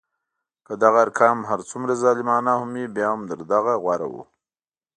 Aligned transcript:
که 0.65 0.73
دغه 0.83 0.99
ارقام 1.05 1.39
هر 1.49 1.59
څومره 1.69 1.93
ظالمانه 2.03 2.51
هم 2.59 2.69
وي 2.75 2.85
بیا 2.95 3.09
هم 3.13 3.21
تر 3.29 3.39
هغه 3.55 3.73
غوره 3.83 4.07
وو. 4.11 4.23